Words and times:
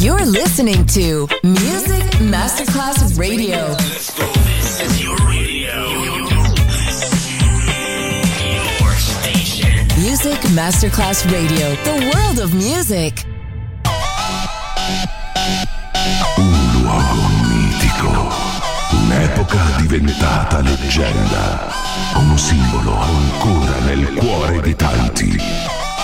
You're 0.00 0.24
listening 0.24 0.86
to 0.96 1.28
Music 1.42 2.02
Masterclass 2.22 3.18
Radio. 3.18 3.74
This 3.74 4.80
is 4.80 5.02
your 5.02 5.14
radio. 5.28 5.90
Your 8.80 8.94
station. 8.94 9.86
Music 10.00 10.40
Masterclass 10.56 11.30
Radio, 11.30 11.74
the 11.84 12.10
world 12.14 12.38
of 12.38 12.54
music. 12.54 13.26
Un 16.38 16.80
luogo 16.80 17.28
mitico, 17.50 18.32
un'epoca 18.92 19.58
diventata 19.82 20.60
leggenda, 20.62 21.74
un 22.14 22.38
simbolo 22.38 22.96
ancora 22.96 23.78
nel 23.80 24.14
cuore 24.14 24.62
di 24.62 24.74
tanti. 24.74 25.69